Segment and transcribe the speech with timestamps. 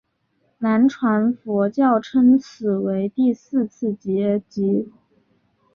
[0.57, 4.91] 南传佛教称此为第四次结集。